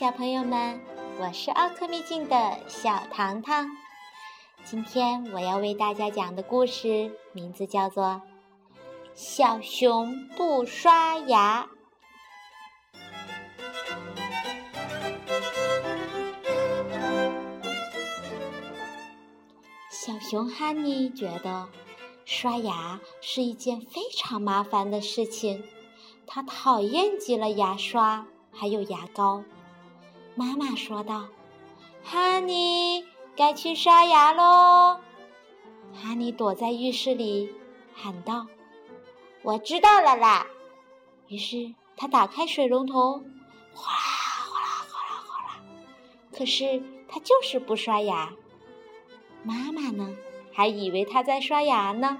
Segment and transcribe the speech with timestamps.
[0.00, 0.80] 小朋友们，
[1.18, 3.68] 我是奥克秘境的小糖糖。
[4.64, 8.04] 今天我要为大家讲的故事名字叫做
[9.12, 11.68] 《小熊不刷牙》。
[19.90, 21.68] 小熊哈尼觉得
[22.24, 25.62] 刷牙是一件非常麻烦的事情，
[26.26, 29.44] 他讨厌极了牙刷还有牙膏。
[30.36, 31.28] 妈妈说道
[32.02, 33.04] ：“哈尼，
[33.36, 35.00] 该去刷牙喽。”
[35.92, 37.52] 哈尼躲在浴室里
[37.94, 38.46] 喊道
[39.42, 40.46] ：“我知道了啦。”
[41.28, 43.22] 于是他打开水龙头，
[43.74, 43.98] 哗啦
[44.48, 45.62] 哗啦哗啦哗啦，
[46.32, 48.32] 可是他就是不刷牙。
[49.42, 50.16] 妈妈呢，
[50.52, 52.18] 还以为他在刷牙呢。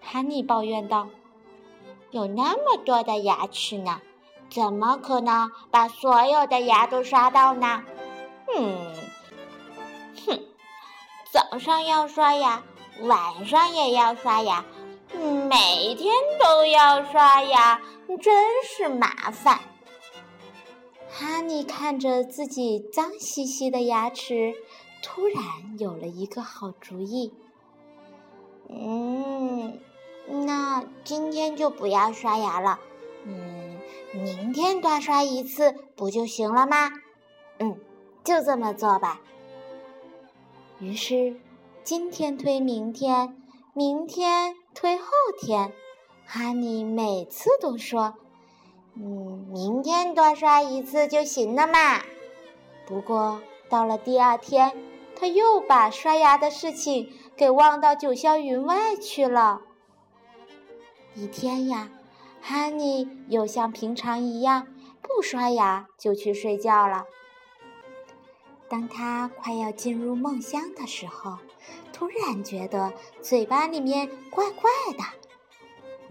[0.00, 1.08] 哈尼抱怨道
[2.10, 4.00] ：“有那么多的牙齿呢，
[4.50, 7.82] 怎么可能把所有的牙都刷到呢？”
[8.56, 8.94] 嗯，
[10.26, 10.40] 哼，
[11.30, 12.62] 早上要刷牙，
[13.02, 14.64] 晚上也要刷牙，
[15.48, 17.80] 每天都要刷牙，
[18.22, 19.60] 真是麻烦。
[21.10, 24.54] 哈尼看着自己脏兮兮的牙齿。
[25.02, 25.44] 突然
[25.78, 27.32] 有了一个好主意。
[28.68, 29.78] 嗯，
[30.26, 32.80] 那今天就不要刷牙了。
[33.24, 33.65] 嗯，
[34.16, 36.90] 明天多刷一次不就行了吗？
[37.58, 37.78] 嗯，
[38.24, 39.20] 就这么做吧。
[40.80, 41.36] 于是，
[41.84, 43.36] 今天推明天，
[43.72, 45.06] 明天推后
[45.40, 45.72] 天，
[46.26, 48.14] 哈尼每次都说
[48.94, 52.02] ：“嗯，明天多刷一次就行了嘛。”
[52.86, 54.72] 不过到了第二天。
[55.18, 59.62] 他又把刷牙的事情给忘到九霄云外去了。
[61.14, 61.88] 一天呀，
[62.40, 64.68] 哈尼又像平常一样
[65.02, 67.04] 不刷牙就去睡觉了。
[68.68, 71.38] 当他快要进入梦乡的时候，
[71.92, 75.04] 突然觉得嘴巴里面怪怪的。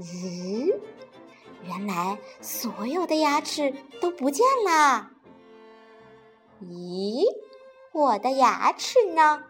[0.04, 0.74] 咦，
[1.64, 5.12] 原来所有的牙齿都不见了。
[6.62, 7.24] 咦？
[7.92, 9.44] 我的牙齿呢？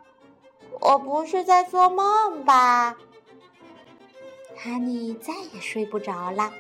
[0.82, 2.96] 我不是在做梦吧？
[4.56, 6.54] 哈尼再也睡不着了，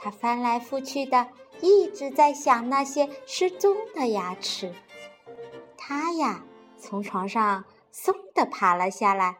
[0.00, 1.28] 他翻来覆去的
[1.60, 4.72] 一直在想那些失踪的牙齿。
[5.76, 6.44] 他呀，
[6.78, 9.38] 从床上嗖的爬了下来，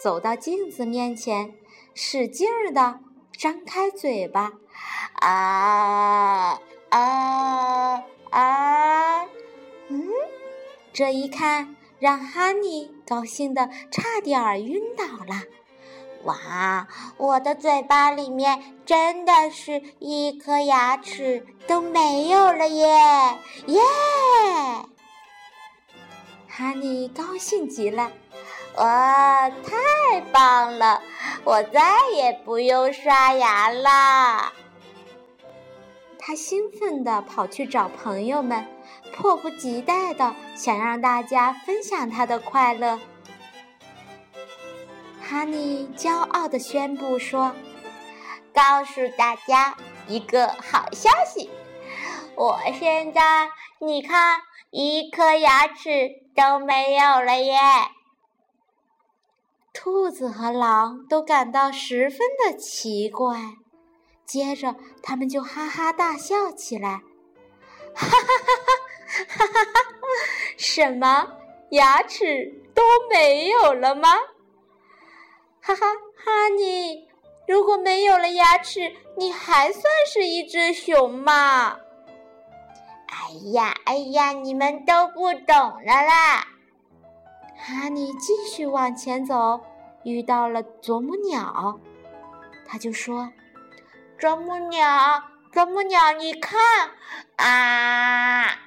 [0.00, 1.54] 走到镜子面前，
[1.94, 3.00] 使劲儿的
[3.32, 4.52] 张开嘴巴，
[5.20, 6.58] 啊
[6.90, 9.24] 啊啊！
[9.88, 10.08] 嗯。
[10.92, 15.42] 这一看，让哈尼高兴的差点儿晕倒了。
[16.24, 22.86] 哇，我的嘴巴里面真的是一颗牙齿都没有了耶！
[23.66, 23.80] 耶！
[26.48, 28.12] 哈尼高兴极了，
[28.76, 31.02] 哇，太棒了！
[31.44, 31.80] 我再
[32.14, 34.52] 也不用刷牙啦。
[36.18, 38.64] 他兴奋地跑去找朋友们。
[39.14, 42.98] 迫不及待的想让大家分享他的快乐。
[45.32, 47.56] 哈尼骄傲的宣布说
[48.52, 49.74] ：“告诉大家
[50.06, 51.48] 一个好消息，
[52.36, 53.48] 我现在
[53.78, 57.56] 你看一颗牙齿都没有了耶！”
[59.72, 63.38] 兔子和狼都感到十分的奇怪，
[64.26, 67.00] 接着他们就哈哈大笑起来。
[67.94, 68.26] 哈哈哈
[69.24, 69.46] 哈哈！
[69.46, 69.80] 哈哈！
[70.58, 71.26] 什么？
[71.70, 74.10] 牙齿都没有了吗？
[75.64, 75.86] 哈哈，
[76.16, 77.08] 哈尼，
[77.46, 81.76] 如果没有了牙齿，你还算是一只熊吗？
[83.06, 86.48] 哎呀，哎呀，你们都不懂了啦！
[87.56, 89.60] 哈尼继续往前走，
[90.02, 91.78] 遇到了啄木鸟，
[92.66, 93.32] 他就说
[94.18, 95.22] ：“啄木鸟。”
[95.52, 96.58] 啄木鸟，你看
[97.36, 98.58] 啊，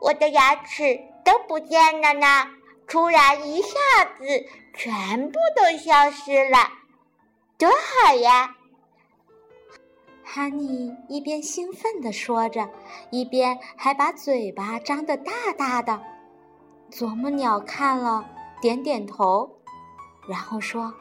[0.00, 2.50] 我的牙齿都不见了呢！
[2.86, 3.78] 突然一下
[4.18, 6.58] 子，全部都消失了，
[7.58, 8.56] 多好呀！
[10.22, 12.68] 哈尼一边兴奋地说着，
[13.10, 16.00] 一边还把嘴巴张得大大的。
[16.90, 18.24] 啄木鸟看了，
[18.60, 19.58] 点点头，
[20.28, 20.92] 然后说：“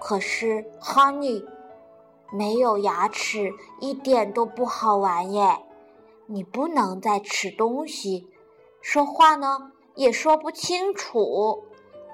[0.00, 1.44] 可是，哈尼。”
[2.32, 5.60] 没有牙齿一点都不好玩耶！
[6.26, 8.28] 你不能再吃东西，
[8.82, 11.64] 说话呢也说不清楚，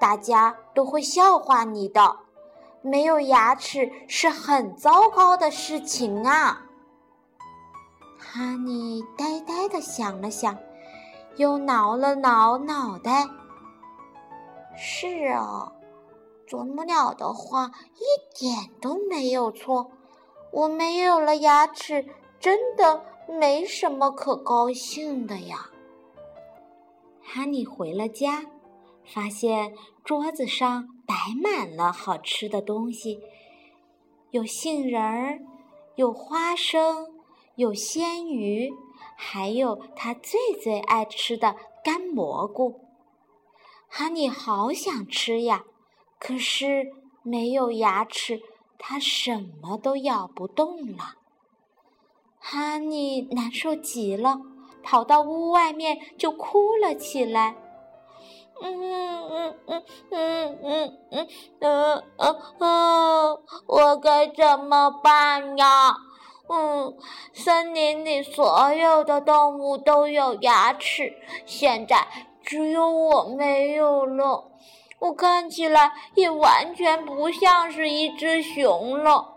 [0.00, 2.17] 大家都会笑话你的。
[2.81, 6.62] 没有牙齿是很糟糕的事情啊！
[8.19, 10.58] 哈尼呆呆的想了想，
[11.37, 13.29] 又挠了挠脑袋。
[14.76, 15.73] 是啊，
[16.46, 19.90] 啄木鸟的话一点都没有错。
[20.50, 22.06] 我没有了牙齿，
[22.40, 25.70] 真的没什么可高兴的呀。
[27.34, 28.44] 哈尼回了家，
[29.06, 29.75] 发现
[30.05, 33.20] 桌子上摆满了好吃的东西，
[34.32, 35.40] 有杏仁儿，
[35.94, 37.06] 有花生，
[37.55, 38.70] 有鲜鱼，
[39.17, 42.82] 还有他最最爱吃的干蘑菇。
[43.88, 45.64] 哈尼好想吃呀，
[46.19, 46.93] 可是
[47.23, 48.43] 没有牙齿，
[48.79, 51.14] 他什么都咬不动了。
[52.38, 54.43] 哈尼难受极了，
[54.82, 57.56] 跑到屋外面就哭了起来。
[58.61, 58.81] 嗯
[59.29, 61.29] 嗯嗯嗯嗯嗯
[61.70, 65.96] 嗯嗯嗯，我该怎么办呀？
[66.49, 66.94] 嗯，
[67.32, 71.14] 森林里所有的动物都有牙齿，
[71.46, 72.06] 现在。
[72.44, 74.50] 只有我没有了，
[74.99, 79.37] 我看起来也完全不像是一只熊了。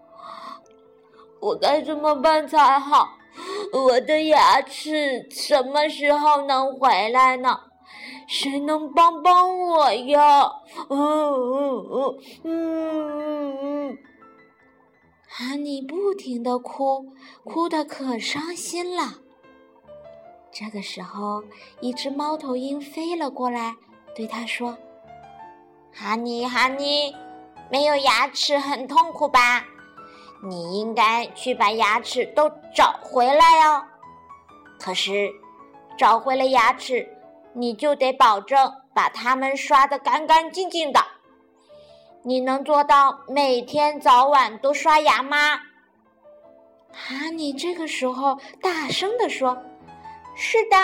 [1.40, 3.10] 我该怎么办才好？
[3.74, 7.60] 我的牙齿什么时候能回来呢？
[8.28, 10.50] 谁能帮帮我呀？
[10.90, 13.98] 嗯嗯嗯嗯嗯，
[15.28, 19.16] 哈尼不停的哭，哭得可伤心了。
[20.52, 21.44] 这个时候，
[21.82, 23.76] 一只猫头鹰飞了过来，
[24.16, 24.78] 对他说
[25.94, 27.14] ：“哈尼，哈尼，
[27.70, 29.66] 没有牙齿很痛苦吧？
[30.44, 33.84] 你应该去把牙齿都找回来哦。
[34.80, 35.32] 可是，
[35.98, 37.08] 找回了牙齿，
[37.54, 41.00] 你就得保证把它们刷得干干净净的。
[42.24, 45.60] 你能做到每天早晚都刷牙吗？”
[46.92, 49.58] 哈尼这个时候大声地说。
[50.38, 50.76] 是的，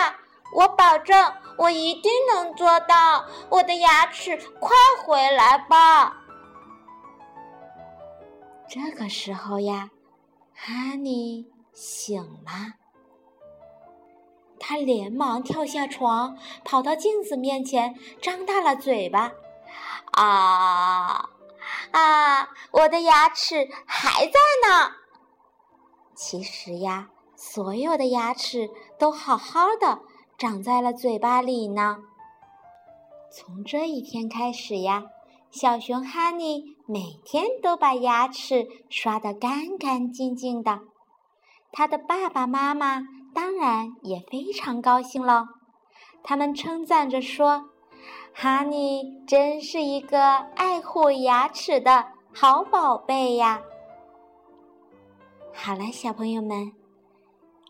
[0.54, 3.26] 我保证，我一定能做到。
[3.50, 6.21] 我的牙齿，快回来吧！
[8.74, 9.90] 这个时候呀，
[10.54, 12.72] 哈尼醒了，
[14.58, 19.30] 他连忙跳下床，跑到镜子面前，张大了嘴巴
[20.16, 21.28] ：“啊
[21.90, 22.48] 啊！
[22.70, 24.32] 我的牙齿还在
[24.66, 24.92] 呢！”
[26.16, 27.10] 其实呀。
[27.36, 30.00] 所有的牙齿都好好的
[30.38, 31.98] 长在了嘴巴里呢。
[33.30, 35.02] 从这一天开始呀，
[35.50, 40.80] 小熊哈尼每天都把牙齿刷得干干净净的。
[41.72, 43.00] 他的爸爸妈妈
[43.34, 45.46] 当然也非常高兴喽，
[46.22, 47.70] 他们称赞着说
[48.34, 53.62] ：“哈尼真是一个爱护牙齿的好宝贝呀！”
[55.56, 56.72] 好了，小朋友们。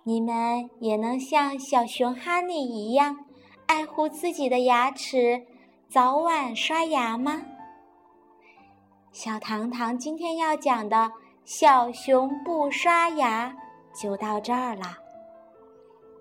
[0.03, 3.19] 你们也能像小熊哈尼一样
[3.67, 5.47] 爱护自己的牙齿，
[5.89, 7.43] 早晚刷牙吗？
[9.13, 10.97] 小糖糖今天要讲的
[11.45, 13.55] 《小熊不刷牙》
[14.03, 14.99] 就到这儿了。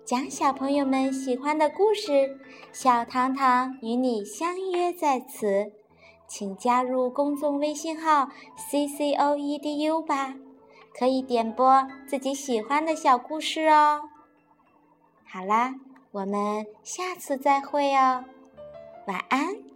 [0.04, 2.38] 讲小朋友们喜欢的故事，
[2.70, 5.72] 小糖糖与你相约在此，
[6.28, 8.28] 请加入公众微信号
[8.58, 10.34] c c o e d u 吧。
[10.92, 14.02] 可以点播自己喜欢的小故事哦。
[15.24, 15.76] 好啦，
[16.10, 18.26] 我们下次再会哦，
[19.06, 19.71] 晚安。